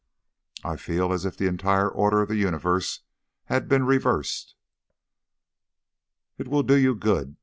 [0.63, 3.01] "I feel as if the entire order of the universe
[3.45, 4.55] had been reversed."
[6.39, 7.35] "It will do you good.